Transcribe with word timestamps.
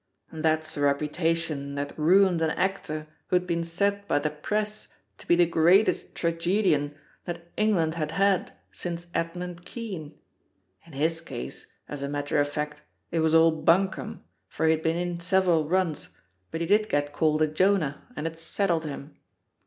That's 0.33 0.75
a 0.75 0.81
reputation 0.81 1.75
that 1.75 1.95
ruined 1.95 2.41
an 2.41 2.49
actor 2.49 3.05
who'd 3.27 3.45
been 3.45 3.63
said 3.63 4.07
by 4.07 4.17
the 4.17 4.31
Press 4.31 4.87
to 5.19 5.27
be 5.27 5.35
the 5.35 5.45
greatest 5.45 6.15
tragedian 6.15 6.95
that 7.25 7.51
England 7.55 7.93
had 7.93 8.09
had 8.09 8.51
since 8.71 9.05
Edmund 9.13 9.63
Kean. 9.63 10.17
In 10.87 10.93
his 10.93 11.21
case, 11.21 11.67
as 11.87 12.01
a 12.01 12.09
mat* 12.09 12.25
ter 12.25 12.39
of 12.39 12.49
fact, 12.49 12.81
it 13.11 13.19
was 13.19 13.35
all 13.35 13.51
bunkum, 13.51 14.23
for 14.47 14.65
he 14.65 14.71
had 14.71 14.81
been 14.81 14.97
in 14.97 15.19
several 15.19 15.69
runs, 15.69 16.09
but 16.49 16.61
he 16.61 16.65
did 16.65 16.89
get 16.89 17.13
called 17.13 17.43
a 17.43 17.47
Jonah, 17.47 18.07
and 18.15 18.25
it 18.25 18.35
settled 18.35 18.85
him. 18.85 19.19